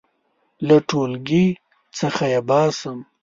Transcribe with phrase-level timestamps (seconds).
[0.67, 1.45] •له ټولګي
[1.99, 2.97] څخه یې باسم.